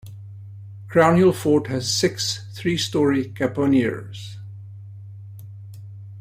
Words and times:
Crownhill 0.89 1.31
Fort 1.35 1.67
has 1.67 1.93
six 1.93 2.47
three-storey 2.55 3.25
caponiers. 3.33 4.37